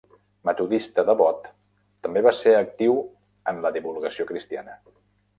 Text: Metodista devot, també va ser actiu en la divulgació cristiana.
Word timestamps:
Metodista 0.49 1.03
devot, 1.09 1.43
també 2.07 2.23
va 2.27 2.33
ser 2.37 2.53
actiu 2.59 2.95
en 3.51 3.61
la 3.67 3.73
divulgació 3.77 4.27
cristiana. 4.33 4.75